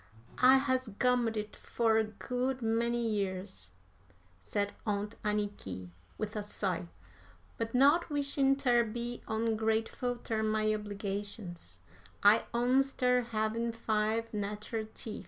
[0.41, 3.73] "I has gummed it fur a good many ye'rs,"
[4.41, 6.87] said Aunt Anniky, with a sigh;
[7.59, 11.81] "but not wishin' ter be ongrateful ter my obligations,
[12.23, 15.19] I owns ter havin' five nateral teef.